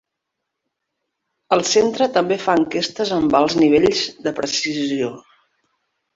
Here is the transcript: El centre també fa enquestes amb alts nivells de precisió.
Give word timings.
El 1.57 1.61
centre 1.71 2.07
també 2.15 2.39
fa 2.47 2.55
enquestes 2.61 3.13
amb 3.19 3.37
alts 3.41 3.59
nivells 3.61 4.03
de 4.27 4.35
precisió. 4.43 5.13